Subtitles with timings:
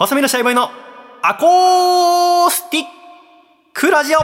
[0.00, 0.70] 細身のシャイボーイの
[1.20, 2.84] アコースティッ
[3.74, 4.20] クラジオ。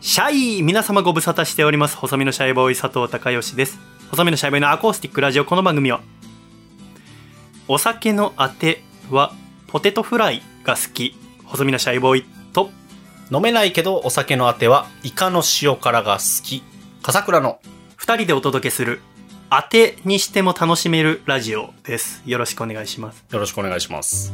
[0.00, 1.96] シャイ皆様ご無沙汰しております。
[1.96, 3.78] 細身のシャイボーイ佐藤孝義です。
[4.10, 5.44] 細身のシャイボーイのアコースティックラジオ。
[5.44, 6.00] この番組は
[7.68, 8.82] お酒のあて
[9.12, 9.32] は
[9.68, 11.14] ポテトフライが好き。
[11.44, 12.72] 細身のシャイボーイと
[13.32, 16.64] 飲めないけどお酒のあてはイカの塩辛が好き。
[17.00, 17.60] 笠倉の
[17.98, 19.00] 2人でお届けする
[19.48, 22.22] 当てにしても楽しめるラジオです。
[22.26, 23.24] よろしくお願いします。
[23.30, 24.32] よろしくお願いします。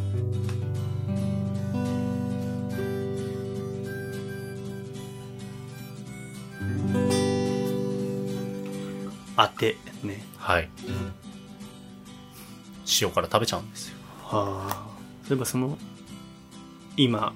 [9.36, 10.24] 当てね。
[10.38, 10.70] はい。
[13.02, 13.96] 塩辛食べちゃうんですよ。
[14.24, 14.86] はあ
[15.28, 15.76] そういえばその
[16.96, 17.34] 今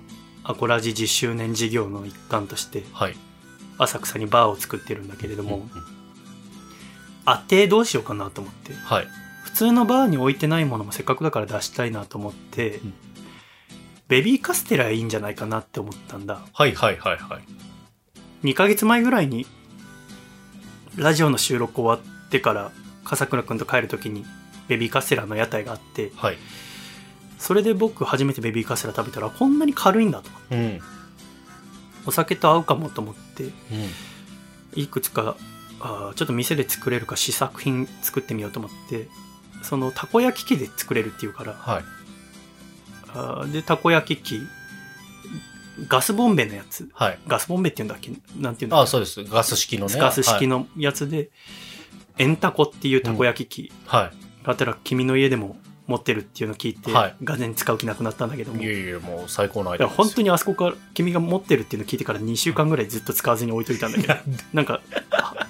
[0.50, 3.16] アコラジ10周年事業の一環としてはい。
[3.78, 5.68] 浅草にバーを作ってるんだけれども、うんうん。
[7.24, 8.74] 当てどうしようかなと思って。
[8.74, 9.06] はい。
[9.44, 12.92] 普通のバーに置いてないものもせっかくだから出したいなと思って、ん。
[14.08, 16.40] ベビーカステラいいんじゃないかなって思ったんだ。
[16.52, 18.46] はいはいはいはい。
[18.46, 19.46] 2ヶ月前ぐらいに
[20.96, 22.72] ラジオの収録終わってから
[23.04, 24.24] 笠倉くんと帰る時に
[24.68, 26.38] ベビーカステラの屋台があってはい
[27.40, 30.80] それで僕初めてベビーカステラ食べたらこんなに軽いんだとうんうん。
[32.06, 33.50] お酒と合うかもと思って
[34.74, 35.36] いくつか
[35.80, 39.08] あーちょっと店で作れるか試作品作ってみようと思って
[39.62, 41.84] そのたこ焼き器で作れるっていうからはい。
[43.08, 44.40] あーでたこ焼き器
[45.88, 46.90] ガスボンベのやつ。
[46.92, 47.18] はい。
[47.26, 48.10] ガスボンベっていうんだっけ？
[48.38, 48.82] なんていうんだっけ？
[48.82, 49.24] あそうです。
[49.24, 49.94] ガス式のね。
[49.96, 51.30] ガス式のやつで、
[52.18, 53.72] エンタコっていうたこ焼き器。
[53.86, 54.10] はい、は
[54.44, 55.56] があったら君の家でも
[55.90, 57.16] 持ってるっていうのを聞いて、はい。
[57.22, 58.62] がぜん使う気なくなったんだけども。
[58.62, 64.14] い、いえいえもう最高のアイいやデア本当にあそこから君が持ってるっていうのを聞いてから2週間ぐらいずっと使わずに置いといたんだけど。
[64.52, 64.80] なんか
[65.10, 65.46] あ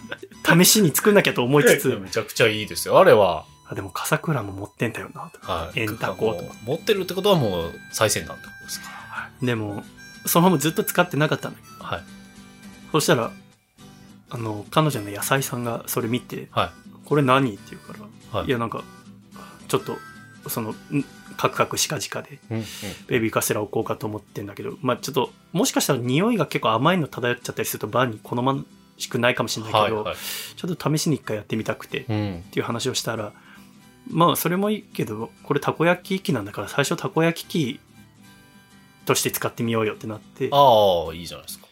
[0.58, 1.88] 試しに作んなきゃと思いつつ。
[2.02, 2.98] めちゃくちゃいいですよ。
[2.98, 3.44] あれは。
[3.66, 5.30] あでも笠倉も持ってんだよな。
[5.30, 5.80] とはい。
[5.80, 8.88] エンタコと持ってるってことはもう最先端ってことですか。
[9.42, 9.84] でも
[10.26, 12.02] そのままずっと使ってなかったんだけどらはい。
[12.92, 13.30] そしたら
[14.30, 16.70] あの彼女の野菜さんがそれ見てはい
[17.04, 17.98] 「これ何?」って言うか
[18.32, 18.38] ら。
[18.40, 18.48] はい。
[18.48, 18.82] いやなんか
[19.68, 19.98] ちょっと
[20.48, 20.76] そのん
[21.36, 22.38] カクカクしかじかで
[23.06, 28.64] ベビーカステラ置こうかと思ってんだけどまあちょっともしかしたら匂いが結構甘いの漂っちゃったりするとバーに好ま
[28.98, 30.16] しくないかもしれないけど、はいはい。
[30.56, 32.44] ちょっと試しに一回やってみたくてっうん。
[32.50, 33.32] ていう話をしたら
[34.08, 37.80] まあそれもいいけどこれたこ焼き器なんだから最初たこ焼き器
[39.06, 41.66] として使ってみようよってなってあああいいじゃないですか。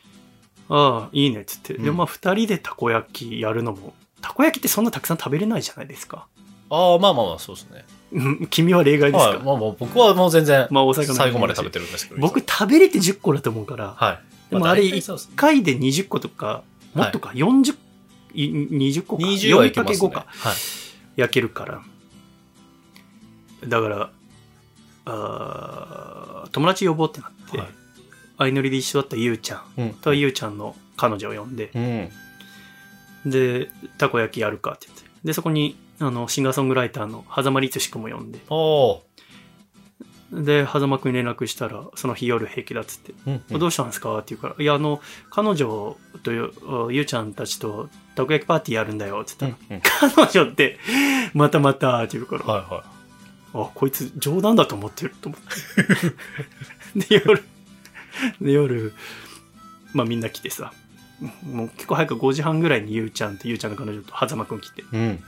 [0.71, 1.85] あいいねっつって、うん。
[1.85, 6.27] でまあ2人でたこ焼きやるのもたこ焼きってそんなたくさん食べれないじゃないですか
[6.71, 7.85] ああまあまあまあそうですね。
[8.13, 9.39] う ん君は例外ですか、はい。
[9.43, 12.21] まあまあ僕はもう全然まあ最後まで食べてるんですけど。
[12.21, 14.51] 僕食べれて10個だと思うから、はい。
[14.51, 15.33] でもあれ大体そうですね。
[15.35, 16.63] 1回で20個とか
[16.95, 17.77] もっとか、40
[18.35, 18.45] い。
[18.45, 20.09] 20個か？20はいけますね。
[20.09, 20.55] 4×5 かはい。
[21.17, 21.83] 焼けるから。
[23.67, 24.11] だから
[25.05, 27.69] あー友達呼ぼうってなって、はい。
[28.39, 29.95] 相乗りで一緒だったゆうちゃん。
[30.01, 31.71] とゆうちゃんの彼女を呼んで。
[33.25, 33.31] うん。
[33.31, 35.05] でたこ焼きやるかって言って。
[35.25, 38.39] でそこにあのシンガーソングライターの狭間律志君も呼んで。
[40.31, 43.15] で狭間君に連絡したらその日夜平気だっつって。
[43.27, 44.17] うんうんどうしたんですか？
[44.19, 45.01] って言うから、いや、あの、
[45.31, 46.53] 彼女とゆ
[46.91, 50.79] ゆうちゃんたちとたこ焼きパーティーやるんだよ、って言ったうんら、うん彼女って、
[51.33, 57.09] またまた、って言うから、はいはあ、こいつ冗談だと思ってると思って。
[57.19, 57.43] で、夜、
[58.43, 58.93] で、夜、
[59.95, 60.75] まあみんな来てさ、
[61.43, 65.25] もう結構早く5時半ぐらいにゆうちゃんとゆうちゃんの彼女と狭間くん来て、いうん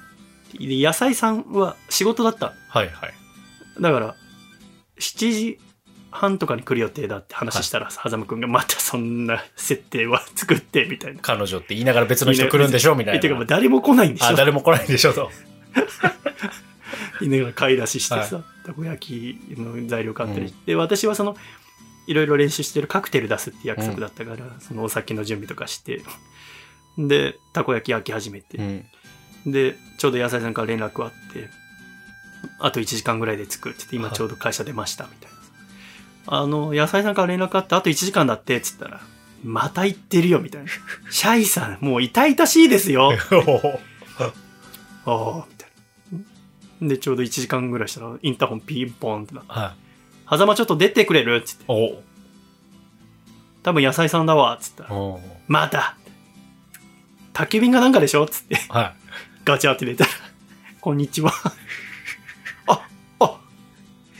[0.59, 2.55] で、野菜さんは仕事だった。
[2.69, 3.15] はいはい。
[3.81, 4.17] だから、
[4.99, 5.59] 7時
[6.11, 11.21] 半とかに来る予定だって話したら、狭間くんがまたそんな設定は作って、みたいな。
[11.23, 12.95] 彼女って言いながら別の人来るんでしょ？
[12.95, 15.13] みたいえてか、まあな誰も来ないんでしあょ誰も来ないでしょ？
[15.13, 15.31] と。
[17.21, 21.37] 言いながら買い出ししてさ、たこ焼きの材料買ったりして、で私はその
[22.07, 26.01] いろいろ練習してるカクテル出すって約束だったから、そのお酒の準備とかして
[26.99, 28.85] でたこ焼き焼き始めて、うん
[29.47, 31.49] でちょうど野菜さんから連絡あって
[32.59, 34.17] あと1時間ぐらいで着くって言って今はい。
[34.17, 35.31] ちょうど会社出ましたみたい
[36.27, 39.01] な、あの野菜さんから連絡あってあと1時間だってっつったら
[39.43, 40.69] また行ってるよみたいな。
[41.11, 43.13] シャイさんもう痛々しいですよ。
[45.07, 45.71] ああ、みたい
[46.83, 46.89] な。
[46.89, 49.81] で、ちょうど1時間ぐらいしたら、インターホンピンポンってなって、はい
[50.37, 51.37] 狭間ちょっと出てくれる？
[51.37, 52.03] っつって、お
[53.65, 55.97] 多分野菜さんだわ、っつったら、おまた。
[57.33, 58.25] 宅急便がなんかでしょ？
[58.25, 58.95] っつって、は
[59.45, 60.11] ガチャって出たら、
[60.81, 61.33] こんにちは。
[62.67, 62.87] あ、
[63.21, 63.41] あ、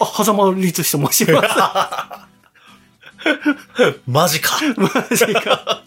[0.01, 1.47] あ、狭間律師と申します。
[3.27, 5.83] いマジかマジか。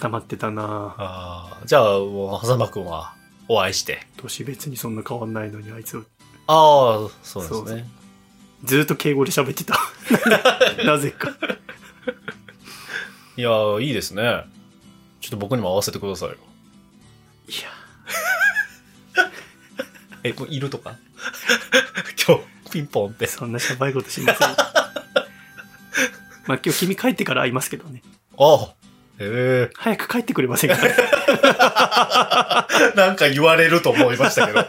[0.00, 3.14] 溜 まってたなああ、じゃあ、もう、狭間くんは
[3.48, 4.06] お会いして。
[4.18, 6.04] 年別にそんな変わんないのにあいつ
[6.46, 7.88] ああ、そうですね。
[8.64, 9.78] ずーっと敬語で喋ってた
[10.84, 11.30] なぜか
[13.36, 14.44] いやー、いいですね。
[15.20, 16.36] ちょっと僕にも合わせてくださいよ。
[17.48, 19.24] いや。
[20.24, 20.96] え、これいるとか？
[22.26, 23.26] 今日、ピンポンって。
[23.26, 24.48] そんなしゃばいことしません。
[26.46, 28.02] まあ今日君帰ってから会いますけどね。
[28.38, 28.74] ああ、
[29.18, 30.76] へ早く帰ってくれませんか？
[30.86, 30.94] え。
[32.96, 34.66] なんか言われると思いましたけど。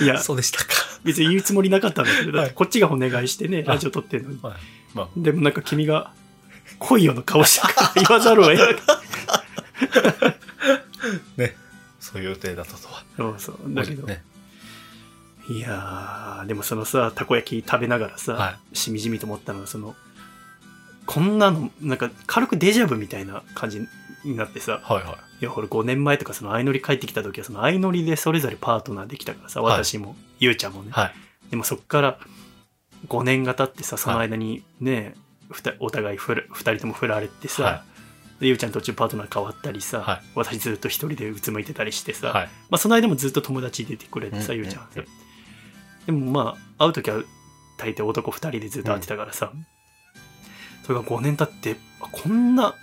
[0.00, 0.20] いや。
[0.20, 0.74] そうでしたか。
[1.04, 2.54] 別に言うつもりなかったんだけどだってはい。
[2.54, 4.38] こっちがお願いしてねあラジオ撮ってんのに。
[4.42, 4.54] はい。
[4.94, 6.12] まあ、でもなんか君が
[6.78, 8.76] 来いよの顔したから言わざるを得ない
[11.36, 11.56] ね。
[12.00, 13.04] そういう予定だったとは。
[13.16, 14.22] そうそうだけど、ね。
[15.48, 19.96] いやーでもそのさたこ焼き食べながらさ、はしみじみと思ったのはその
[21.06, 23.80] こんなのなんか軽くデジャブみたいな感じ
[24.24, 30.88] になってさはいはいや、俺5年前とかその相乗り帰ってきた時はその相乗りでそれぞれパートナーできたからさ、はい私も、ゆうちゃんもね。
[30.88, 30.92] い。
[30.92, 31.14] はい。
[31.50, 32.18] でもそっから
[33.06, 35.14] 5年が経ってさ、その間にね、
[35.50, 37.80] ふたお互いふら二人とも振られてさ、はで
[38.40, 42.48] ゆうちゃん途中パートナー変わったりさ、はい私ずっと一人でうつむいてたりしてさ、はい。
[42.70, 45.06] まあその間もずっと友達出てくれてさ、うんゆうちゃんうん
[46.06, 47.22] でもまあ、会う時は
[47.76, 49.52] 大抵男二人でずっと会ってたからさ、
[50.86, 52.74] それが5年経って、あこんな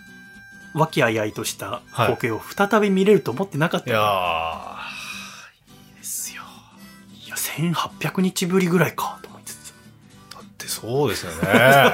[0.76, 6.44] 和気あいあいとした光景を再び見れると思ってなかったいよやー、いいですよ。
[7.26, 9.74] いや、1800日ぶりぐらいか、と思いつつ。
[10.32, 11.38] だってそうですよね。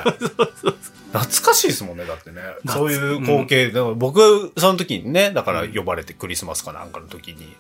[0.19, 0.77] そうそうそう。
[1.11, 2.41] 懐かしいですもんね、だってね。
[2.65, 3.67] 懐そういう光景。
[3.67, 7.55] だから僕、その時にね、だから呼ばれてクリスマスかなんかの時に、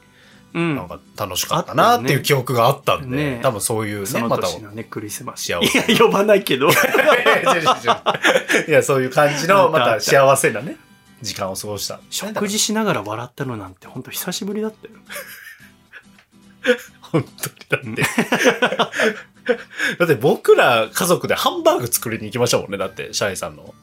[0.53, 0.75] うん。
[0.75, 4.47] なんか楽しかったなっていう記憶があったんで、ね多分そういうね、また。
[4.73, 5.49] ね、クリスマス。
[5.49, 6.69] い幸せや、呼ばないけど。
[8.67, 10.77] いや、そういう感じの、また幸せなね、
[11.21, 11.99] 時間を過ごした。
[12.09, 14.93] 食事しながら笑ったのなんて、本当久しぶりだったよ。
[17.01, 17.25] 本
[17.69, 19.30] 当にだって。
[19.97, 22.77] だって僕ら家族でハンバーグ作りに行きましたもんね。
[22.77, 23.73] だって、シャイさんの、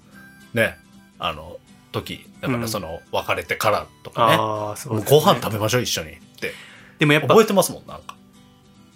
[0.55, 0.79] ね、
[1.19, 1.59] あの、
[1.93, 2.25] 時。
[2.41, 4.37] だからその、別れてからとかね。
[4.39, 6.55] ああ、ねご飯食べましょう、一緒にって。
[6.99, 8.15] でもやっぱ覚え、てますもん、なんか。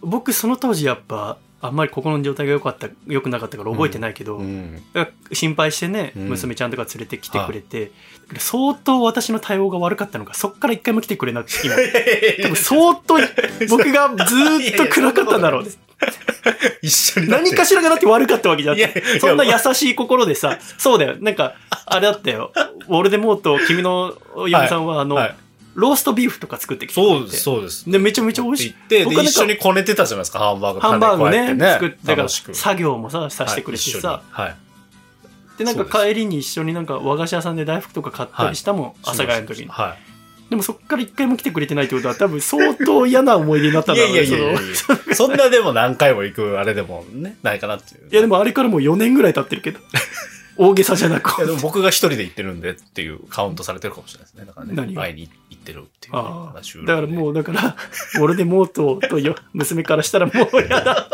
[0.00, 4.82] 僕その当時やっぱ、あんまり心の状態が良かった、良くなかったから覚えてないけど、うん。
[5.32, 7.92] 心配してね、うん娘ちゃんとか連れてきてくれて、
[8.38, 11.76] 相当私の対応が悪かったのか、そっから一回も来てくれなくて、今。
[12.42, 13.16] 多分相当
[13.68, 15.70] 僕がずーっと暗かったんだろうね。
[16.82, 19.20] 一緒に何かしらがだって悪かったわけじゃんいやいや。
[19.20, 21.16] そんな優しい心でさ、そうだよ。
[21.20, 21.54] なんか、
[21.86, 22.50] あれだったよ。
[22.88, 24.16] ウォルデモート、君の
[24.48, 25.34] 嫁さんは、あの、はい
[25.74, 26.94] ローストビーフとか作ってきて。
[26.94, 27.90] そうです、そうです。
[27.90, 28.74] で、めちゃめちゃ美味しい。
[28.88, 30.80] で、一緒にこねてたじゃないですか、ハンバーグ。
[30.80, 34.56] ハンバーグね、作って、だから、作業もさ、させてくれてさ、はい。
[35.58, 39.68] で、なんか帰りに一緒になんか和菓子屋さんで大福とか買ったりしたもん、朝帰りの時に。
[39.68, 39.96] は
[40.50, 43.98] でもそっから一回も来てくれてないってことは多分相当嫌な思い出になったんい。
[43.98, 44.18] いだろうね。
[44.18, 44.54] やいやいやい
[45.08, 48.08] や そんなでも何回も行くあれでもね、ないかなっていう。
[48.12, 49.80] いやでもあれからもう4年ぐらい経ってるけど。
[50.56, 54.44] 大げさじゃなくいやでも僕が一人で行ってるんでっていうカウントされてるかもしれないですね。
[54.44, 55.02] だからね、何が？
[55.02, 56.20] 前に行ってるっていうね、
[56.86, 57.76] だからもう、だから、
[58.20, 61.08] 俺でモートとよ娘からしたらもう嫌だ。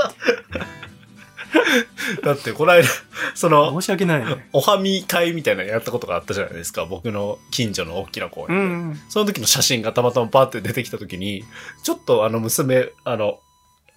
[2.22, 2.88] だってこの間、
[3.34, 4.48] その、申し訳ないね。
[4.52, 6.84] おはみ会みたいなのやったことがあったじゃないですか。
[6.86, 8.64] 僕の近所の大きな公園うで。
[8.98, 9.00] ん。
[9.08, 11.44] その時の写真がたまたまパーって出てきた時に、
[11.82, 13.38] ちょっとあの娘、あの、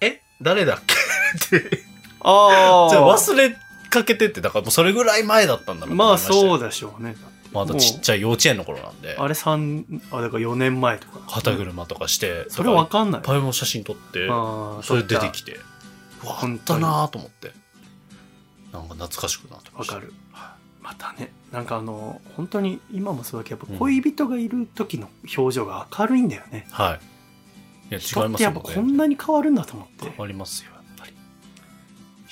[0.00, 0.20] え？
[0.40, 0.78] 誰だっ
[1.50, 1.56] け？
[1.58, 1.78] って、
[2.20, 3.18] あじゃああ。
[3.18, 3.56] 忘れ
[3.92, 6.66] かけてって、だからもうそれぐらい前だったんだなまあそうだ。
[6.66, 7.14] でしょうね。
[7.52, 11.20] まだちっちゃい幼稚園の頃なんで、あれ三あ、だから4年前とか。
[11.28, 13.26] 肩車とかして、それわかんないいっ。
[13.26, 14.26] ぱいも写真撮って、
[14.82, 15.30] それ出てて。
[15.32, 15.58] きて、
[16.24, 17.52] うわ、あったなと思って。
[18.72, 19.70] なんか懐かしくなって。
[19.74, 20.14] わかる。
[20.80, 26.66] またね、なんかあの、本当に今もそうだけど、やっぱ恋人がいる時の表情が明るいんだよね。
[26.70, 27.00] はい。
[27.90, 30.16] いや、人違いますよってやっぱこんなに変わるんだと思って変。
[30.16, 30.71] わりますよ。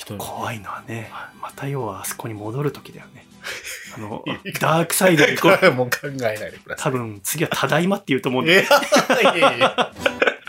[0.00, 3.26] 人怖いのはね、また要はあそこに戻る時だよね。
[3.96, 4.24] あの
[4.60, 8.48] ダークサイドにこう、これもう考えないでくださ多分次はただいまって言うと思うんい。
[8.48, 8.62] だよ
[9.22, 9.92] いやいやいや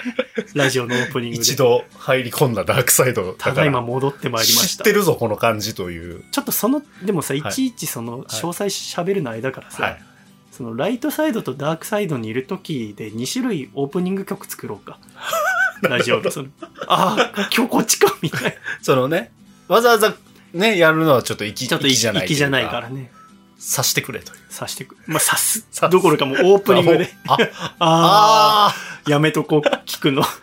[0.56, 1.44] ラジオのオープニングで。
[1.44, 4.84] 一度入り込んだダークサイドただいま戻ってまいりました。
[4.84, 6.24] 知ってるぞ、この感じという。
[6.32, 10.04] ちょっとその、でもさ、いいちいちその、詳細喋るの間からさ、はい。
[10.52, 15.00] そのライトサイドとダークサイドにいる時で2種類オープニング曲作ろうか。
[15.82, 16.50] ラジオのその、
[16.88, 18.52] ああ、今日こっちか、みたいな。
[18.82, 19.32] そのね、
[19.72, 20.14] わざわざ
[20.54, 22.28] ね、やるのはちょっと粋ちょっと粋じゃない。
[22.28, 22.90] 粋じゃないから。
[22.90, 23.10] ね。
[23.58, 24.40] さしてくれという。
[24.50, 24.98] さしてく。
[25.08, 25.88] まあ、さす さ。
[25.88, 27.10] どころかもうオープニングで。
[27.26, 27.40] あ、あ
[27.80, 28.76] あ
[29.06, 30.24] あ、やめとこう、聞くの。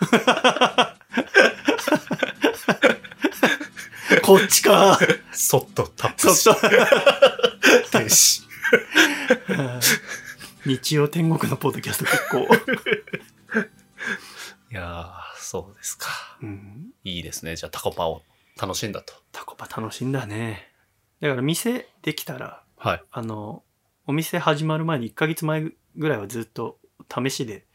[4.23, 4.95] こっちか。
[4.95, 6.61] ーそっとタップしそっと。
[6.71, 6.79] 停
[8.05, 8.45] 止。
[10.65, 12.49] 日曜天国のポッドキャスト結構。
[14.71, 16.09] いやー、そうですか。
[16.41, 16.93] うん。
[17.05, 17.57] いいですね。
[17.57, 18.23] じゃあタコパを
[18.61, 19.15] 楽しんだと。
[19.33, 20.73] タコパ楽しんだね。
[21.21, 23.03] だから店できたら、はい。
[23.11, 23.63] あの、
[24.07, 26.79] お店始まる前に1ヶ月前ぐらいはずっと
[27.13, 27.67] 試しで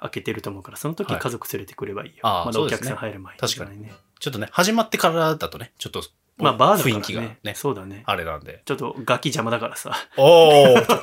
[0.00, 2.16] 開けてると思うから、その時はい家族連れてくればいいよ。
[2.22, 3.92] ああまだおそうですね客さん入る前確かにね。
[4.20, 6.02] ちょっとね、始まってからだとね、ちょっと、
[6.36, 7.00] まあバーだからね。
[7.00, 8.02] 雰囲気がね、そうだね。
[8.06, 8.62] あれなんで。
[8.64, 9.94] ちょっとガキ邪魔だからさ。
[10.16, 11.00] おー、ちょっ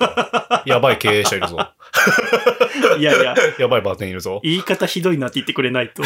[0.64, 1.58] と、やばい経営者いるぞ。
[3.00, 4.40] いやいや、やばいバーテンいるぞ。
[4.44, 6.04] 言い方ひどいなって言ってくれないと。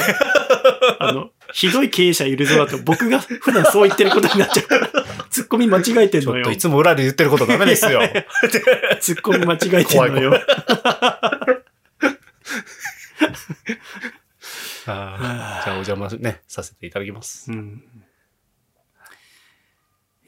[0.99, 4.89] あの、ひどい経営者いるぞだと僕が普段そう言ってることになっちゃうから、
[5.29, 6.51] ツッコミ間違えてんのよちょっと。
[6.51, 8.01] いつも裏で言ってることダメですよ。
[8.99, 10.33] ツッコミ間違えてんのよ。
[14.87, 17.51] あーじゃあお邪魔ね、させていただきます。
[17.51, 17.83] うん。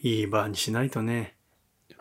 [0.01, 1.35] いいバーにしないとね。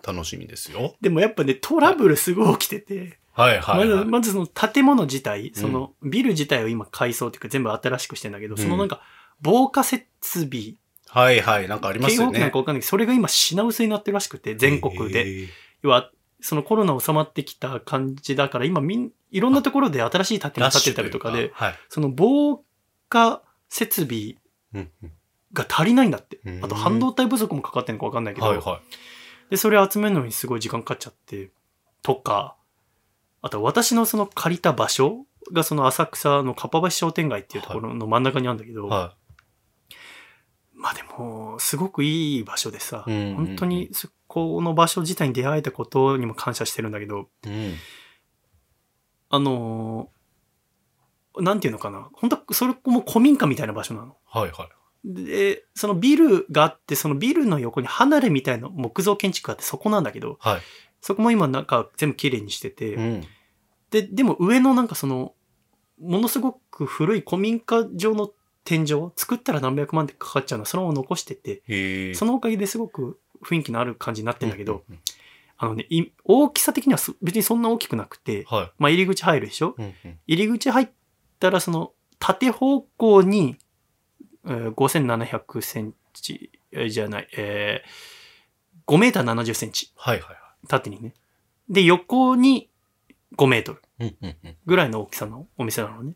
[0.06, 0.94] 楽しみですよ。
[1.00, 3.88] でもやっぱね、トラブルすごい起きてて、はいはい、はい。
[3.88, 9.02] まず、まずその建物自体、そのビル自体を今改装っていうか全部新しくしてんだけど、うんそのなんか
[9.42, 10.74] 防火設備、
[11.08, 11.68] はいはい。
[11.68, 12.58] なんかありますよね警報器なんか。
[12.58, 15.48] わかんないけど、それが今品薄になってるらしくて、全国で。
[15.82, 21.74] 要は、そのコロナ収まってきた感じだから、今みん、いろんなところで新しい建物建てたりとかではい。
[21.88, 22.62] その防
[23.08, 24.36] 火設備
[25.52, 26.64] が足りないんだってうん。
[26.64, 28.80] あと半導体不足もかかってるのかわかんないけど、はいは
[29.50, 31.50] で、それ集めるのにすごい時間かかっちゃって、
[32.02, 32.55] とか、
[33.46, 38.90] あと私のその借りた場所がその浅草のかっぱ橋商店街っていうところの真ん中にあるんだけど、い。
[38.90, 39.14] は
[40.74, 47.48] まあでも、すごくいい場所でさ、うんうんうん本当にそこの場所自体に出会えたことにも感謝してるんだけど、い。
[47.48, 47.74] うん。
[49.30, 54.16] あのーなんていうのかな、本当それも古民家みたいな場所なの。
[54.24, 54.68] はいはい。
[55.04, 60.60] で、そのビルがあって、そのビルの横に離れみたいな木造建築があって、そこなんだけど、はい。
[61.02, 63.24] そこも今なんか全部綺麗にしてて、うん。
[63.90, 65.34] で、でも上のなんかその、
[66.00, 68.30] ものすごく古い古民家上の
[68.64, 72.14] 天井、作ったら何百万ってかかっちゃうのはそのまま残してて。
[72.14, 75.00] そのおかげですごく雰囲気のある感じになってんだけど、うんうん
[75.58, 78.72] あのね、い大きさ的にはす別にそんな大きくなくて、はい。
[78.78, 79.74] まあ入り口入るでしょ？
[79.78, 80.88] うんうん入り口入っ
[81.40, 83.56] たらその縦方向に、
[84.44, 90.36] えー5700センチ、えーじゃない、えー5メーター70センチ、はいはいは
[90.68, 91.14] 縦にね。
[91.70, 92.68] で、横に
[93.36, 93.82] 5メートル。
[94.66, 96.14] ぐらいの大きさのお店なのね。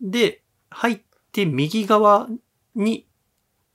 [0.00, 1.00] で、入っ
[1.32, 2.28] て右側
[2.74, 3.06] に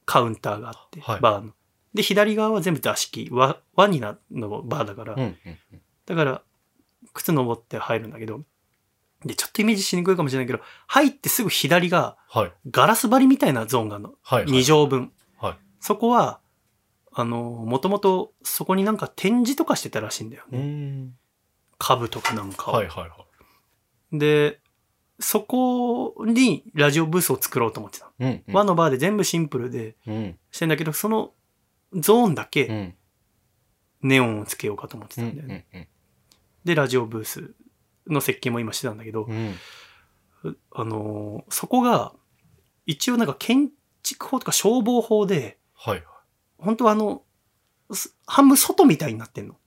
[0.06, 1.54] カウンターがあって、はいバーの。
[1.94, 5.16] で、左側は全部座敷、ワワニナのバーだから。
[6.06, 6.42] だから、
[7.14, 8.42] 靴登って入るんだけど、
[9.26, 12.54] で、ちょっとイメージしにくいかもしれないけど、入ってすぐ左がはい。
[12.70, 14.14] ガラス張りみたいなゾーンがあるの。
[14.22, 14.46] はい。
[14.46, 15.12] 2畳分。
[15.38, 16.40] はいそこは、
[17.12, 21.10] あの、もともとそこになんか展示とかしてたらしいんだようね。
[21.82, 21.86] ん。
[21.86, 23.26] 株とかなんかをはいはいは
[24.14, 24.60] で、
[25.20, 28.06] そこにラジオブースを作ろうと思ってた。
[28.06, 28.10] い。
[28.20, 28.54] うんうん。
[28.54, 30.40] 和のバーで全部シンプルでうん。
[30.52, 31.34] してんだけど、その
[31.94, 32.96] ゾーンだうけん。
[34.02, 35.68] ネオンをつけようかと思ってうんたんだよね。
[35.74, 35.88] うん
[36.64, 37.56] で、ラジオブース
[38.08, 39.56] の設計も今してたんだけどう、ん。
[40.72, 42.14] あのーそこが、
[42.86, 43.70] 一応なんか建
[44.04, 46.04] 築法とか消防法で、はい
[46.58, 47.24] 本当はあの、
[47.92, 49.58] す半分外みたいになってんの。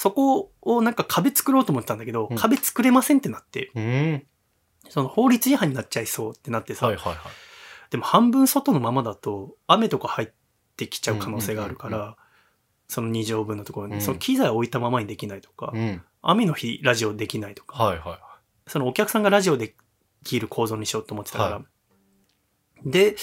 [0.00, 3.70] そこをなんか壁作ろうと思ってたんだけど、うん壁作れませんってなって、い。
[3.74, 4.26] うん。
[4.88, 7.22] その法律違反になっちゃいそうってなってさ、はいはいはい。
[7.90, 10.28] でも半分外のままだと雨とか入っ
[10.78, 12.16] てきちゃう可能性があるかうんうんら、
[12.88, 16.02] その2畳分のところに、うんその機材を置いたままにできないとか、うん。
[16.22, 18.18] 雨の日ラジオできないとか、はいは
[18.66, 19.74] そのお客さんがラジオで
[20.24, 21.62] きる構造にしようと思ってたから、は
[22.86, 23.16] で、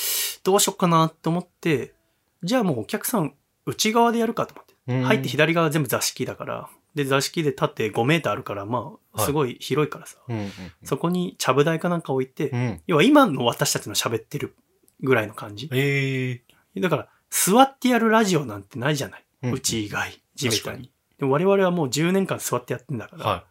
[0.44, 1.96] どうしよっかなと思って、
[2.44, 3.34] じゃあもうお客さん
[3.66, 4.67] 内側でやるかと思っ。
[4.88, 10.52] 入って左側全部座敷だから、で、座敷で立って5メーターあるから、まあ、はいすごい広いからさ、うんうん
[10.84, 12.60] そこにちゃぶ台かなんか置いて、うん。
[12.60, 12.82] うん。
[12.88, 14.56] 要は今の私たちの喋ってる
[15.02, 15.70] ぐらいの感じ。
[15.74, 16.42] え
[16.76, 16.80] え。
[16.80, 19.24] だから、座ってやるラジオなんてないじゃない。
[19.44, 20.92] うんうち以外、地べた確に。
[21.20, 23.26] でも我々はもう10年間座ってやってんだから。
[23.26, 23.44] はい。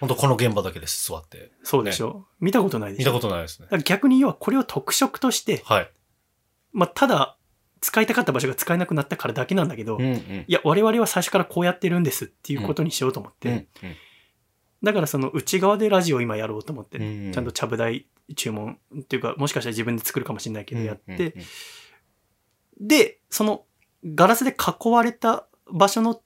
[0.00, 1.52] 本当この現場だけです、座って。
[1.62, 5.90] そうでしょ、見たことないでしょ見たことないですね逆に要はこれを特色として、はい。
[6.72, 7.36] まあ、ただ、
[7.82, 10.44] 使いたかった場所が使えなくなったからだけなんだけど、いうんうん。
[10.46, 13.66] や、我々は最初からこうやってるんですっていうことにしようと思って、うんうん。
[14.82, 21.32] だからその内側でラジオを今やろうと思って、うんちゃんとちゃぶ台注文っていうか、もしかしたら自分で作るかもしれないけどやって、うんうん
[22.80, 23.64] で、その
[24.04, 26.20] ガラスで囲われた場所の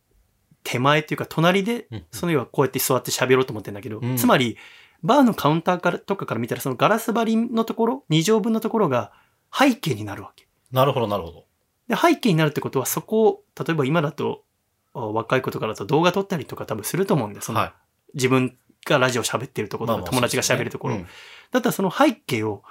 [0.63, 4.57] 手前っていうか隣で、うんその要はこうやって座って喋ろうと思ってんだけど、うんつまり、
[5.03, 9.13] バーのカウンターからとかから見たらそのガラス張りのところ、2畳分のところが
[9.53, 10.47] 背景になるわけ。
[10.73, 11.46] なるほど、なるほど。
[11.89, 14.45] で、背景になるってことはそこを、例えば今だと、
[14.93, 17.73] 若い子とかだと動画撮ったりとか多分すると思うんで、その、はい。
[18.15, 20.95] 自分がラジオ喋ってるところとか、まあまあ友達が喋るところ。
[20.95, 21.09] そうで
[21.53, 22.63] だったらその背景を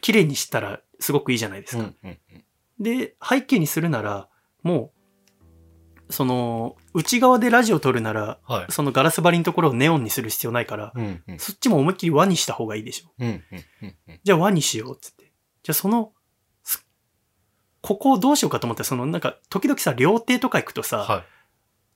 [0.00, 1.90] 綺麗にしたらすごくいいじゃないですすねか。
[2.04, 2.44] うんうんうん
[2.80, 4.28] で、背景にするなら、
[4.62, 4.92] も
[6.08, 8.72] う、その、内側でラジオ撮るなら、はい。
[8.72, 13.12] そのガラス張りのところをネオンにする必要ないから、うんうんそっちも思いっきり和にした方がいいでしょ。
[13.18, 13.42] うんうん
[13.82, 15.24] うんうんじゃあ和にしようっつって。
[15.62, 16.13] じゃあその、す
[17.84, 21.24] ここをどうしようかと思って、そのなんか、時々さ、料亭とか行くとさ、はい。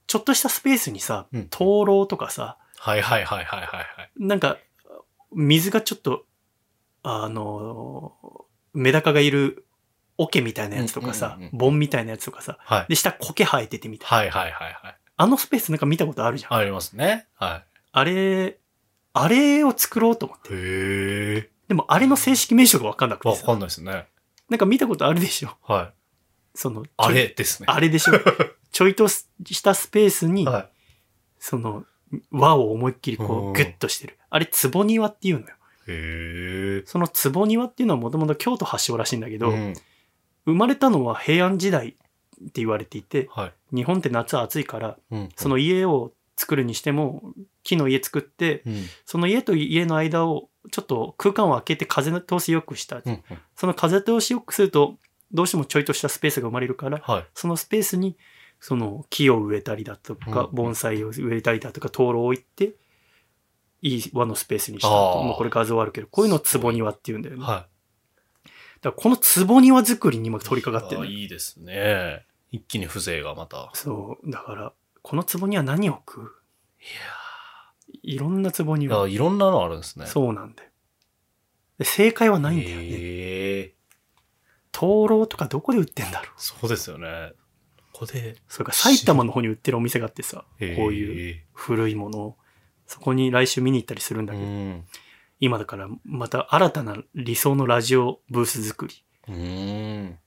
[0.06, 4.10] ちょっとしたスペースにさうん、灯籠とかさ、はいはいはいはいはいはい。
[4.18, 4.58] なんか、
[5.32, 6.26] 水がちょっと、
[7.02, 8.12] あの、
[8.74, 9.64] メダカがいる
[10.18, 12.86] 桶みたいなやつとかさ盆みたいなやつとかさ、はい。
[12.90, 14.16] で、下苔生えててみたいな。
[14.16, 14.96] はいはいはいはい。
[15.16, 16.54] あのスペースなんか見たことあるじゃん。
[16.54, 17.26] ありますね。
[17.34, 18.58] はあれ、
[19.14, 20.52] あれを作ろうと思って。
[20.52, 20.52] い。
[20.54, 21.50] へえ。
[21.68, 24.06] でもあれの正式名称がわかんなくてさわかんないですね。
[24.48, 25.50] なんか見たことあるでしょ？
[25.62, 25.92] はい。
[26.54, 27.66] その、あれですね。
[27.68, 28.14] あれでしょ？
[28.72, 29.24] ちょいとし
[29.62, 30.68] たスペースに、はい。
[31.38, 31.84] その、
[32.30, 34.18] 輪を思いっきりこうんう、ギュッとしてる。
[34.30, 35.54] あれ、壺庭っていうのよ。
[35.86, 36.82] へえ。
[36.86, 39.74] その壺庭っていうのはもともと京都発祥らしいんだけど、うん。
[40.46, 41.94] 生まれたのは平安時代っ
[42.46, 43.76] て言われていて、はい。
[43.76, 45.28] 日本って夏暑いから、うん。
[45.36, 48.84] その家を作るにしても、木の家作って、うん。
[49.04, 53.02] その家と家の間をちょっと空間を空けて風の通しよくした。
[53.04, 53.22] うん。
[53.56, 54.96] その風通しよくすると、
[55.32, 57.26] どうしてもちょいとしたスペースが生まれるから、はい。
[57.34, 58.16] そのスペースに、
[58.60, 62.74] その木を植えたりだとかう、ん盆栽を植えたりだとか、灯籠を置いて、
[63.82, 67.40] いい輪のスペースにしたもうこれ画像あるけど、こういうのを壺庭って言うんだよね。
[67.42, 67.68] だかは
[68.82, 70.64] らこの壺庭作りに今取りい。
[70.64, 71.10] 掛かってるのよ。
[71.10, 72.24] あいいですね。
[72.50, 73.70] 一気に風情がまた。
[73.74, 74.30] そう。
[74.30, 74.72] だから、
[75.02, 76.34] この壺庭何を置く
[76.80, 76.84] い
[78.08, 79.06] いろんな壺や庭。
[79.06, 79.10] ー。
[79.10, 80.06] いろんなのあるんですね。
[80.06, 80.70] そうなんだよ。
[81.78, 82.84] で正解はないんだよね。
[82.84, 83.74] へえ。
[84.72, 86.32] 灯籠とかどこで売ってんだろう。
[86.36, 87.32] そうですよね。
[87.92, 88.36] ここで。
[88.48, 92.36] それから埼玉の方に売ってるお店があってさ、こうういう古いものを、
[92.86, 94.84] そこに来週見に行ったりするんだけど、ん。
[95.40, 99.04] 今だからまた新たな理想のラジオブース作り。
[99.28, 100.18] うん。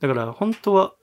[0.00, 0.94] だから本当は、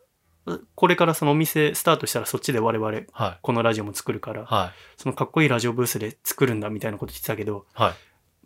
[0.76, 3.40] これからそのお店スタートしたらそっちで我々、はい。
[3.42, 7.82] このラジオも作るから、はそのかっこいいラジオブースで作るんだみたいなこと言ってたけど、い。
[7.82, 7.94] はい。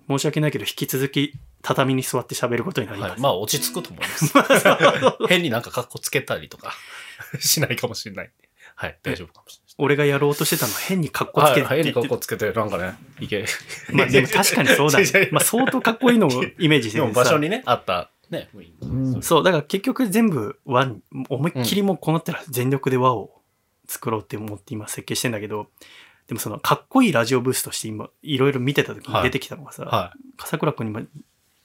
[0.07, 3.11] 申し訳ないけど引き続き畳に座って喋ることになります。
[3.11, 3.21] はい。
[3.21, 4.33] まあ、落ち着くと思います。
[5.29, 6.73] 変になんか格好つけたりとか
[7.39, 8.31] しないかもしれない。
[8.75, 8.97] はい。
[9.03, 11.53] 大丈夫かもし俺がやろうとしてたのは変にカッれない。
[11.53, 11.77] コつけはい。
[11.83, 13.45] 変に格好つけて、なんかね、いけ。
[13.91, 14.99] まあでも確かにそうだ。
[15.01, 23.41] ねまあ相当かっこいいのをイメージしてでるさも場所にね、あった、ね、雰囲気そう、だから結局全部和に、思いっきりもうこうなったら全力で和を
[23.88, 25.67] 作ろうって思って今設計してんだけど、
[26.28, 31.06] でもそのかっこいいラジオブースとして今いろいろ見てた時に出てきたのがさ、は笠倉くんに今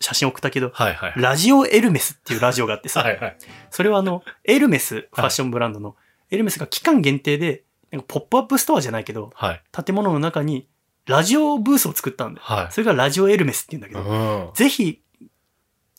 [0.01, 1.13] 写真送ったけど、はいはい。
[1.17, 3.37] ラジオエルメスっていうラジオがあってさ、はいはい。
[3.71, 5.97] それはあの、エルメス、ファッションブランドの、
[6.31, 9.63] エルメスが期間限定で、なんかポップアップストアじゃないけど、はい。
[9.85, 10.69] 建物の中に
[11.07, 12.47] ラジオブースを作ったんだよ。
[12.47, 12.73] はい。
[12.73, 14.55] それがラジオエルメスって言うんだけど、うん。
[14.55, 15.01] ぜひ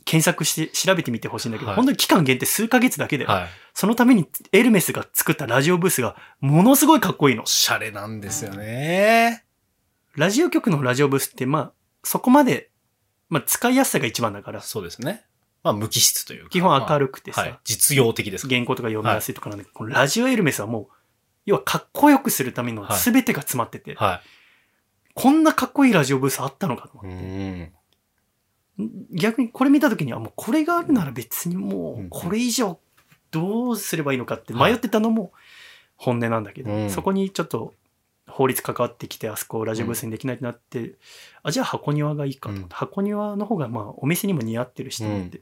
[0.07, 3.47] 検索して調べてみてほしいんだけど、はい本当に期間限定数ヶ月だけで、はい。
[3.73, 7.45] そのためにエルメスが作ったラジオブースがものすごいかっこいいのお。
[7.45, 9.43] しゃれなんですよね。
[10.15, 11.71] ラジオ局のラジオブースって、まあ、
[12.03, 12.71] そこまで、
[13.29, 15.25] まあ、使いやすさが一番だから、そうですね。
[15.61, 16.49] まあ、無機質というか。
[16.49, 17.59] 基本明るくてさ、はい。
[17.65, 20.87] 実用的ですか原稿とか読みやすいとかなんだけど、このラジオエルメスはもう、
[21.45, 24.21] 要はかっこよくするためのはい全てが詰まってて、は
[25.13, 27.76] こんなかっこいいラジオブースあったのかと思って。
[28.83, 29.05] ん。
[29.11, 32.05] 逆にこれ見た時にはもうこれがあるなら別にもうん。
[32.05, 32.79] うこれ以上
[33.31, 35.31] どうすればいいのかって迷ってたのも
[35.95, 36.89] 本音なんだけど、うん。
[36.89, 37.73] そこにちょっと
[38.27, 40.95] 法律関わってきてあそこをラジオブースにできないってなって、
[41.43, 45.41] あじゃあ箱庭がいいかと思って、箱庭の方がまあお店にも似合ってるしと思って、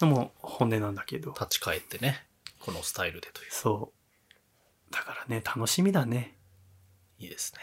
[0.00, 1.30] のも本音なんだけど。
[1.30, 2.26] 立ち返ってね、
[2.60, 3.50] このスタイルでという。
[3.50, 3.92] そ
[4.90, 4.92] う。
[4.92, 6.36] だからね楽しみだね。
[7.18, 7.60] いいですね。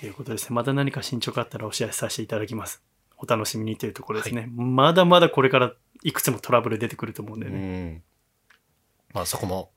[0.00, 0.48] ということです。
[0.50, 2.82] ねまた何か進捗あったらお知らせさせていただきます
[3.18, 5.72] お楽しみにというところですね、まだまだこれから
[6.02, 8.02] いくつもトラブル出てくると思うんでうね、ん。
[9.12, 9.70] まあ、そこも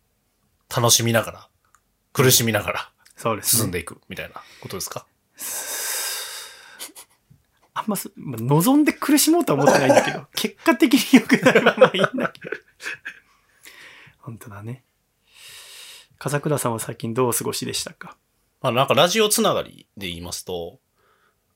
[0.75, 1.49] 楽しみながら、
[2.13, 5.05] 苦しみながらそうです、ね、進んでいくみたいなことですか？
[7.73, 12.55] あんま望んで苦しもうとは思ってないんだけど、 結果的に良くなればまあいいんだけど。
[14.19, 14.83] 本当だね。
[16.17, 18.17] 笠倉さんは最近どうお過ごしでしたか？
[18.61, 20.79] まあ、なんかラジオつながりで言いますと、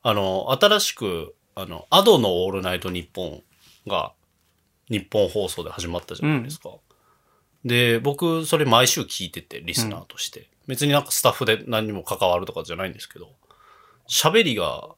[0.04, 3.44] あの、新しく、あの、アドのオールナイトニッポン
[3.88, 4.14] が、
[4.90, 6.72] 日本放送で始まったじゃないですか。
[7.64, 10.50] で、僕、それ毎週聞いてて、リスナーとして。
[10.68, 13.34] 別になんかスタッフで何にも関わるとかじゃないんですけど、
[14.10, 14.90] 喋りが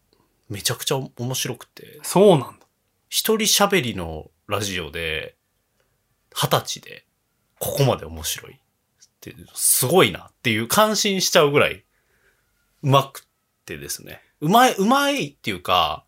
[0.50, 2.66] めちゃくちゃ面白くて、そうなんだ。
[3.10, 5.36] 一人喋りのラジオで、
[6.34, 7.06] 二十歳で、
[7.60, 8.58] ここまで面白いっ
[9.32, 11.86] って、すごいなっていう感心しちゃうぐらい、
[12.84, 13.26] うまく
[13.66, 14.22] てですね。
[14.42, 16.04] うまい、うまいっていうか、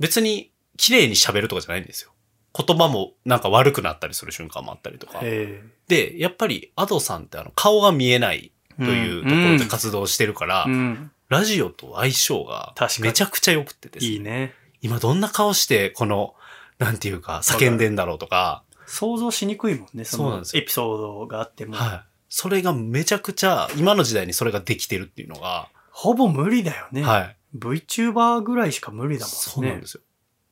[0.00, 2.10] 別に綺麗に喋るとかじゃないんですよ。
[2.52, 5.20] 言葉もなんか悪くなったりする瞬間もあったりとか。
[5.22, 14.12] えで、やっぱりアドさんってあの顔が見えないえというところで活動してるから、うんうんラジオと相性がめちゃくちゃ良くてですね。
[14.14, 14.52] いいね。
[14.82, 16.34] 今どんな顔してこの、
[16.80, 21.76] なんていうか、叫んでんだろうとか、想像しにくいもんね、そのそうなんですよエピソードがあっても。
[21.76, 22.00] はい。
[22.28, 27.02] それがめちゃくちゃ、今の時代にそれができてるっていうのが、ほぼ無理だよね。
[27.02, 27.36] はい。
[27.56, 29.36] VTuber ぐらいしか無理だもんね。
[29.36, 30.00] そうなんですよ。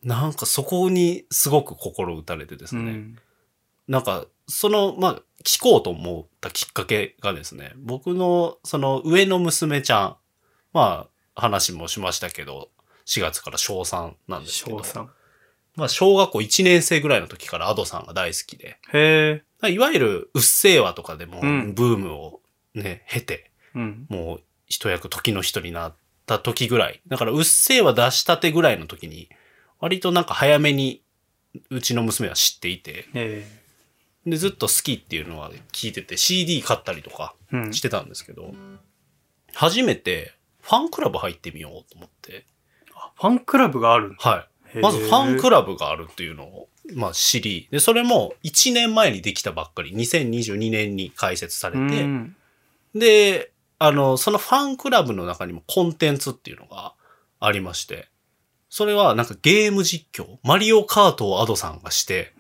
[0.02, 2.82] なんかそこにすごく心打たれてですね。
[2.82, 3.18] うん。
[3.88, 10.16] なんか、その、まあ、聞こうと思ったきっかけがですね、僕の、その上の娘ちゃん、
[10.72, 12.70] まあ、話もしましたけど、
[13.06, 15.10] 4月から小3なんですけど、翔さん。
[15.76, 19.70] まあ、小学校1年生ぐらいの時からアドさんが大好きで、へえ。
[19.70, 22.40] いわゆる、うっせぇわとかでも、うんブームを
[22.74, 24.06] ね、経て、うん。
[24.08, 25.94] もう一役時の人になっ
[26.28, 27.00] た時ぐらい。
[27.08, 29.28] だから、うっせぇわ出したてぐらいの時に、
[29.80, 31.02] 割となんか早めに、
[31.70, 33.46] うちの娘は知っていて、え
[34.26, 37.34] で、ずっと好きっていうのは聞いてて、CD 買ったりとか。
[37.72, 38.54] してたんですけど、
[39.54, 42.44] 初めてファンクラブ入ってみようと思って、
[43.16, 44.80] ファンクラブがあるはい。
[44.80, 52.36] まずファンクララブがあるっていうのを、まあ知り、で、それも1年前にできたばっかり、2022年に開設されて、うん。
[52.94, 56.94] で、あの、そのファンクラブの中にもコンテンツっていうのが
[57.40, 58.08] ありまして、
[58.70, 62.34] それはなんかゲーム実況、マリオカートをアドさんがして。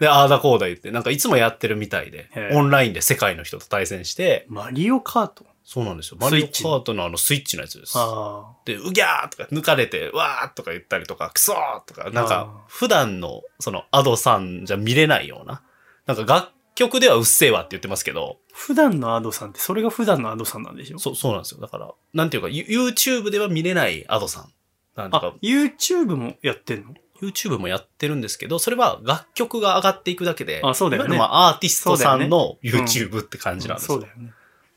[0.00, 5.44] で、あーだこうだ言って、なんかいつもやってるみたいでオンラインで世界の人と対戦して、マリオカート？
[5.64, 6.18] そうなんですよ。
[6.18, 7.92] マリオカートのあのスイッチのやつです。
[7.96, 15.60] あで、うぎゃーとか抜かれて、わーとか言ったりとか、クソーとか、なんか普段のそのアドさんじゃ見れないような、
[16.06, 18.52] なんか楽曲ではうっせぇわって言ってますけど、あ。
[18.54, 20.98] 普段のアドさんって、それが普段のアドさんなんでしょ？
[20.98, 21.60] そう、そうなんですよ。
[21.60, 24.52] だから、なんていうか、ユ YouTube では見れないアドさん。
[24.96, 33.94] なんか、、YouTube もやってんの？YouTube もやってるんですけど、それは楽曲が上がっていくだけで、あそうだよねまあアーティストさんの YouTube って感じなんですよ。
[33.96, 34.32] そうだよね。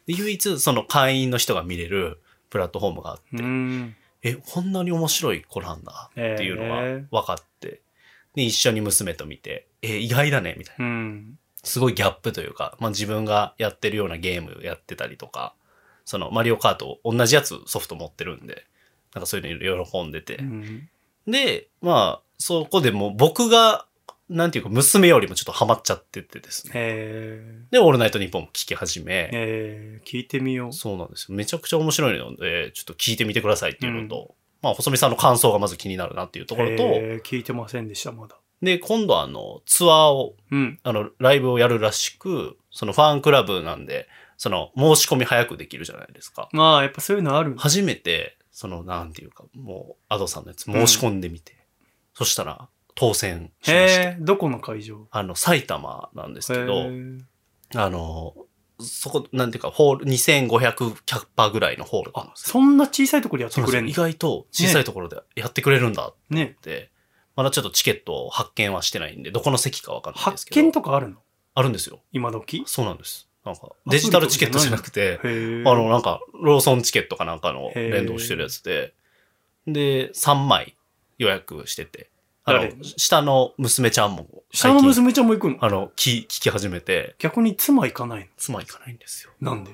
[0.07, 3.25] で唯一その会員の人が見れるプラットフォームがあって。
[4.23, 7.81] え、こんなに面白い子なんだっていうのが分かって、
[8.33, 10.85] で、一緒に娘と見て、え、意外だね、みたいな。
[10.85, 11.37] うん。
[11.63, 15.55] すごいギャップというか、まあ自分がやってるようなゲームやってたりとか、
[16.05, 18.65] そのマリオカート同じやつソフト持ってるんで、
[19.13, 20.43] なんかそういうの喜んでてう。
[20.43, 20.89] ん。
[21.27, 23.85] で、まあ、そこでもう僕が、
[24.29, 26.73] なんていうか娘よりもちょっとハマっちゃっててですね。
[26.75, 30.73] えで、オールナイトニッポンも聞き始ー、め、えー、聞いてみよう。
[30.73, 31.35] そうなんですよ。
[31.35, 38.37] めちゃくちゃ面白いので、ちょっと聞いてみてくださいっていうのと、まあ、細見さんの感想がまず気になるなっていうところと、えー、聞いてませんでした、まだ。
[38.61, 40.79] で、今度はあの、ツアーを、うん。
[40.83, 46.49] あの、ライブをやるらしく、そのファンクラブなんで、その、申し込み早くできるじゃないですか。
[46.51, 47.55] まあ、やっぱそういうのある。
[47.57, 51.55] 初めて、その、なんていうか、もう、アドさんのやつ申し込んでみて、
[52.13, 55.07] そしたら、当選しまして、へえ、どこの会場？
[55.11, 57.21] あの、埼玉なんですけへど、ー。
[57.75, 58.35] あの、
[58.79, 63.71] そこ、なんていうか、ホール、2500キャッパーぐらいのホールあ、そんな小さいところでやってくれんの？
[63.71, 66.57] そうなんですよ意外と小さいところでやってくれるんだっね。
[67.41, 70.65] て、まだちょっとチケットを発見はしてないんで、どこの席かわかんないです発けど。
[70.67, 71.17] 見とかあるの？
[71.53, 71.99] あるんですよ。
[72.11, 72.63] 今時？
[72.65, 73.27] そうなんです。
[73.43, 75.19] なんか、デジタルチケットじゃなくて。
[75.23, 75.27] あ
[75.73, 78.93] の、なんか、ローソンチケットかなんかの連動してるやつで、
[79.65, 80.77] で、3枚
[81.17, 82.11] 予約してて、
[82.43, 82.75] あ誰？
[82.75, 85.57] の、下の娘ちゃんも下の娘ちゃんも行くの？
[85.59, 89.31] あの、聞、聞き始めて、逆に妻行かない妻行かないんですよ。
[89.41, 89.71] のなんで？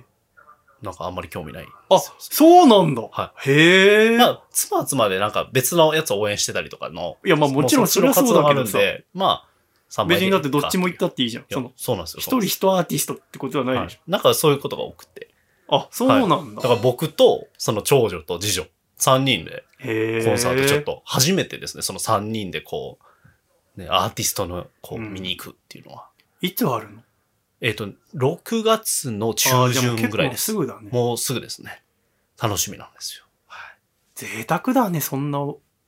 [0.82, 3.02] なんかあんまり興味ないあよ。、そうなんだ。
[3.02, 4.18] はへえ。
[4.18, 8.78] まあ、妻は妻でなんか別のやつを応援してたりとかの、いや、まあもちろんそれはそうだけどさ。
[8.78, 9.48] で、まあ、
[9.90, 11.46] 3枚別にだってどっちも行ったっていいじゃん。
[11.50, 12.20] その、そうなんですよ。
[12.20, 14.00] 一人一アーティストってことはないはいでしょ。
[14.08, 15.30] なんかそういうことが多くて。
[15.70, 16.62] あ、そうなんだ。
[16.62, 18.68] だから僕と、その長女と次女、
[19.00, 19.64] 3人で。
[20.26, 20.84] コンサートちょっ。
[20.84, 23.00] と初めてですね、その3人でこ
[23.76, 26.08] う、ね、アーティストのこううん見に行くっていうのは。
[26.42, 27.02] いつあるの？
[27.62, 30.52] えっ、と、6月の中旬ぐらいです。
[30.52, 30.90] 結構すぐだね。
[30.92, 31.84] もうすぐですね。
[32.42, 33.26] 楽しみなんですよ。
[33.48, 33.78] はい。
[34.16, 35.40] 贅沢だね、そんな。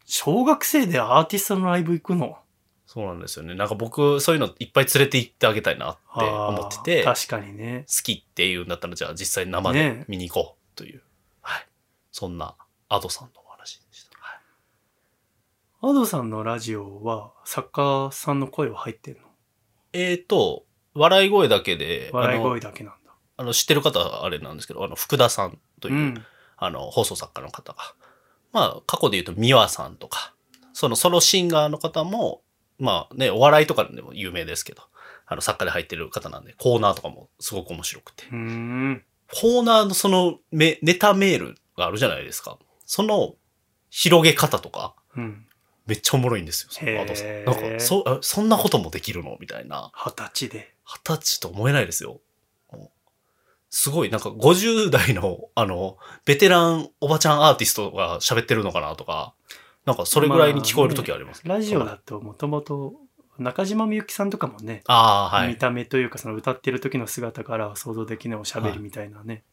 [0.05, 2.39] 小学生でアーティストのライブ行くの。
[2.87, 3.53] そうなんですよね。
[3.53, 7.85] なんか僕、そういうのいっぱい連れて行ってあげたいなって思ってて、確かにね。
[7.87, 11.03] 好きっていうんだったら、じゃあ実際生ねで見に行こうという、
[11.41, 11.67] はい。
[12.11, 12.55] そんな、
[12.87, 14.17] アドさんのお話でした。
[14.19, 14.39] はい。
[15.91, 19.19] アドさんのラジオは作家さんの声は入ってんの？
[19.93, 20.65] えーと、
[20.99, 23.11] 笑い声だけで、笑い声だけなんだ。
[23.37, 26.25] あの知ってる方はあれなんですけど、あの、福田さんという、うん。
[26.57, 27.79] あの、放送作家の方が、
[28.51, 30.33] まあ、過去で言うと、美和さんとか、
[30.73, 32.41] そのソロシンガーの方も、
[32.77, 34.83] まあね、お笑いとかでも有名ですけど、
[35.25, 38.25] あの、作家で入ってる方なんで、コーナーとかもすごく面白くて。
[38.25, 42.57] コーナーのそのメ、ネタメールがあるじゃないですか。
[42.85, 43.35] その、
[43.89, 45.45] 広げ方とか、うん。
[45.85, 47.13] めっちゃおもろいんですよ、そのなんか、
[47.79, 49.37] そ、あそんなこともできるの？
[49.39, 49.91] みたいな。
[49.95, 50.75] 二十歳で。
[50.89, 52.19] 二十歳と思えないですよ。
[53.69, 59.35] すごい、なんか50代の、あの、ベテランおばちゃんアーティストが喋ってるのかなとか、
[59.85, 61.43] なんかそれぐらいに聞こえる時あります。
[61.45, 62.95] ラジオだともともと
[63.37, 65.49] 中島みゆきさんとかもね、ああ、はい。
[65.49, 69.43] 見た目というかその歌ってる時の姿からは想像できないおしゃべりみたいなね。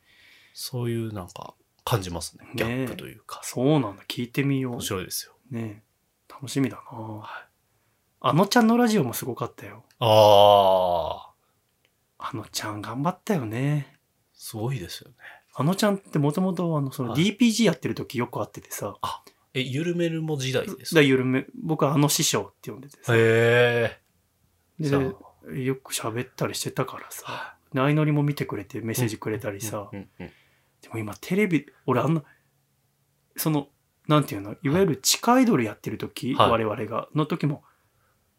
[0.55, 2.47] そういうなんか感じますね。
[2.55, 3.41] ギャップというか。
[3.45, 4.03] そうなんだ。
[4.09, 5.35] 聞いてみよ面白いですよ。
[5.53, 5.55] う。
[5.55, 5.83] ね
[6.29, 7.46] 楽しみだな、
[8.29, 9.85] あのちゃんのラジオもすごかったよ。
[10.01, 11.33] あ
[12.19, 13.97] あ、あのちゃん頑張ったよね。
[14.35, 15.17] すごいですよね。
[15.55, 17.37] あのちゃんってもともとあのそのはい。
[17.39, 18.97] DPG やってる時よく会っててさ、
[19.55, 24.01] え、ゆるめるも時代ですだゆるめ、僕はあの師匠って呼んでてさ、へえ。
[24.81, 30.31] でさよく喋ったりしてたからさ、で相乗りも見てくれてメッセージくれたりさ、うんうん。
[30.83, 32.25] でも今テレビ、俺あんな、
[33.37, 33.69] その、
[34.09, 36.51] なんていうの、いわゆる地下アイドルやってる時、はい。
[36.51, 37.63] 我々が、の時も、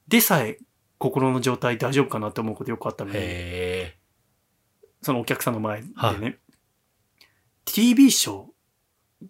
[0.07, 0.57] でさえ
[0.97, 3.97] 心の状態大丈夫かなって思うことよくあったのに、へえ。
[5.01, 6.37] そのお客さんの前でね、はい
[7.65, 8.45] TV ショ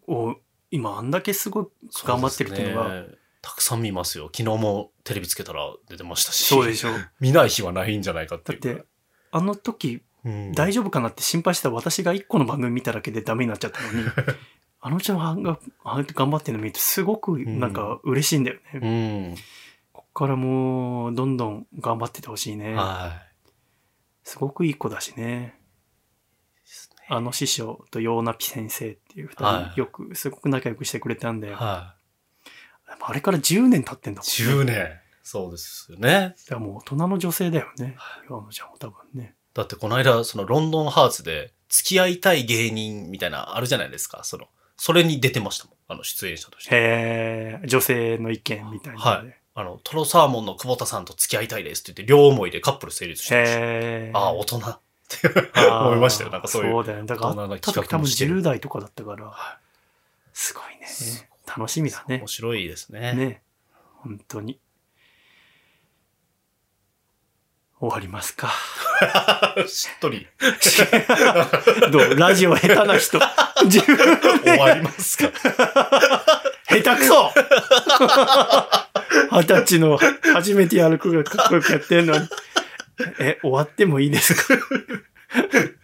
[0.08, 0.36] ーを
[0.70, 1.66] 今あんだけすごい
[2.06, 3.04] 頑張ってるっていうのが、
[3.42, 4.30] たくさん見ますよ。
[4.34, 6.46] 昨日もテレビつけたら出てましたし。
[6.46, 6.90] そうでしょ。
[7.20, 8.60] 見ない日はないんじゃないかっていう。
[8.60, 8.86] だって、
[9.32, 14.04] あの時うん、大丈夫かなって心配した私が一個の番組見ただけでダメになっちゃったのに、
[14.82, 18.80] あのちゃんが頑張ってるの見るとすごくなんか嬉しいんだよね。
[18.82, 18.88] う
[19.34, 19.36] ん。
[19.36, 19.44] こっ
[20.18, 22.74] からもうどんどん頑張っててほしいね。
[22.74, 23.22] は
[24.24, 25.62] すごくいい子だしね。
[27.08, 31.52] あの師匠とヨーナピ先生っていう二はい人よく、すごく仲良くしてくれたんだい。
[31.52, 31.58] よ。
[31.58, 31.96] は
[32.90, 34.56] でもあれから10年経ってんだもんい。
[34.56, 34.64] ね。
[34.64, 35.00] 10年。
[35.22, 36.10] そうですよね。
[36.10, 37.96] だからもう大人の女性だよね。
[38.28, 39.36] ヨーナちゃんも多分ね。
[39.54, 44.24] だってこの間、そのロンドンハーツで付き合いたい芸人みたいなあるじゃないですか。
[44.24, 45.76] その、それに出てましたもん。
[45.90, 46.76] あの、出演者として。
[46.76, 49.28] へえ、女性の意見みたいなので。
[49.28, 54.20] はいあの、トロサーモンの久保田さんと付き合いたいですって言って、両思いでカップル成立してました。
[54.20, 55.28] ああ、大人って
[55.68, 56.30] 思いましたよ。
[56.30, 56.74] なんかそういう。
[56.74, 57.08] そうだよね。
[57.08, 59.58] だから、大人な会った時多分企画もしてる10代とかだったから、は
[60.32, 61.28] すごいねす。
[61.48, 62.28] 楽しみだね面。
[62.28, 63.14] 白いですね。
[63.14, 63.42] ね。
[64.04, 64.60] 本当に。
[67.80, 68.54] 終わりますか。
[69.68, 70.28] しっとり
[71.92, 72.16] どう？
[72.16, 73.20] ラジオ下手な人。
[73.66, 73.98] 自分
[74.44, 76.44] 終わりますか。
[76.70, 77.32] 下手くそ
[79.32, 79.98] 二十歳の
[80.34, 82.28] 初めてやる子がかっこよくやってんのに。
[83.20, 84.44] え、終わってもいいですか？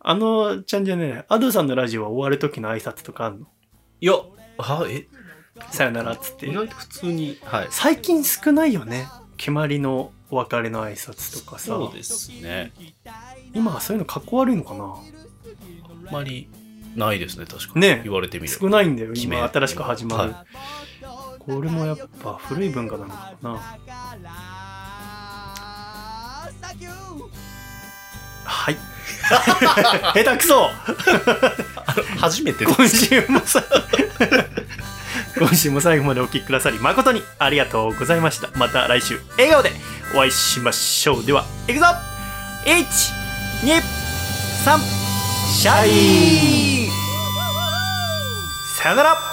[0.00, 3.46] あのちゃんじゃね、アドさんのラジオは終わる時の挨拶とかあんの？
[4.00, 5.06] いや、はえ、
[5.70, 6.54] さよならっつって意。
[6.54, 7.68] 外と普通に、はい。
[7.70, 9.08] 最近少ないよね。
[9.36, 11.66] 決まりのお別れの挨拶とかさ。
[11.66, 12.72] そうですね。
[13.54, 14.84] 今はそういうのかっこ悪いのかな？
[14.84, 16.48] あんまり
[16.98, 17.80] ないですね、確かに。
[17.80, 20.32] ね言われてみる少ないんだよ、今新しく始まる。
[20.32, 20.44] は
[21.38, 23.50] これもやっぱ古い文化なのかな。
[28.44, 28.76] はい。
[30.14, 30.68] 下手くそ
[32.18, 33.62] 初めて今週もさ、
[35.38, 38.50] 今週も最後までお聞きくださり誠にありがとうございました。
[38.58, 39.70] また来週笑顔で
[40.14, 41.24] お会いしましょう。
[41.24, 41.86] では、いくぞ
[42.64, 42.84] !1、
[43.64, 43.80] 2、
[44.64, 44.78] 3、
[45.50, 45.86] シャ
[46.74, 46.77] イ
[48.78, 49.27] さよなら